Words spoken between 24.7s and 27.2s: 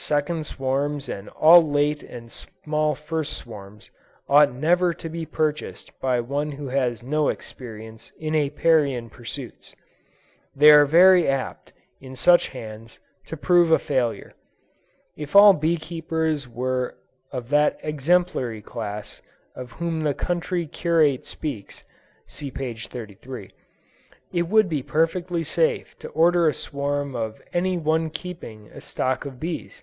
perfectly safe to order a swarm